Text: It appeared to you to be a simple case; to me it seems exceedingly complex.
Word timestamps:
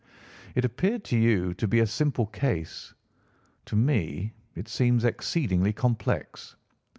It 0.55 0.65
appeared 0.65 1.03
to 1.03 1.15
you 1.15 1.53
to 1.53 1.67
be 1.67 1.79
a 1.81 1.85
simple 1.85 2.25
case; 2.25 2.95
to 3.65 3.75
me 3.75 4.33
it 4.55 4.67
seems 4.67 5.05
exceedingly 5.05 5.73
complex. 5.73 6.55